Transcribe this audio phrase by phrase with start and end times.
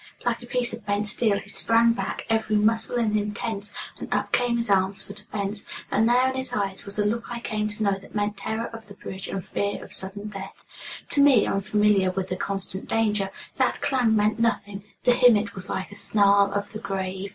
[0.25, 4.11] Like a piece of bent steel he sprang back, every muscle in him tense, and
[4.11, 7.39] up came his arms for defense, and there in his eyes was the look I
[7.39, 10.65] came to know that meant terror of the bridge, and fear of sudden death.
[11.09, 15.69] To me, unfamiliar with the constant danger, that clang meant nothing; to him it was
[15.69, 17.29] like a snarl of the grave.